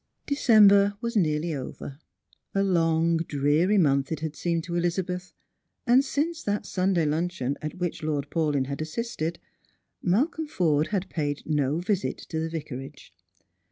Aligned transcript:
December 0.25 0.95
was 0.99 1.15
nearly 1.15 1.53
over. 1.53 1.99
A 2.55 2.63
long 2.63 3.17
dreary 3.17 3.77
month 3.77 4.11
it 4.11 4.21
had 4.21 4.35
seemed 4.35 4.63
to 4.63 4.75
Elizabeth; 4.75 5.31
and 5.85 6.03
since 6.03 6.41
that 6.41 6.65
Sunday 6.65 7.05
luncheon 7.05 7.55
at 7.61 7.75
which 7.75 8.01
Lord 8.01 8.31
Paulyn 8.31 8.65
had 8.65 8.81
assisted, 8.81 9.37
Malcolm 10.01 10.47
Forde 10.47 10.87
had 10.87 11.07
paid 11.11 11.43
no 11.45 11.77
visit 11.77 12.17
to 12.29 12.39
the 12.39 12.49
Vicarage. 12.49 13.13